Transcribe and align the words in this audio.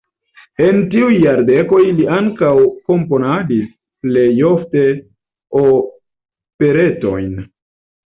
En 0.67 0.79
tiuj 0.93 1.19
jardekoj 1.25 1.81
li 1.99 2.07
ankaŭ 2.21 2.55
komponadis, 2.89 3.69
plej 4.09 4.27
ofte 4.51 4.85
operetojn. 5.65 7.43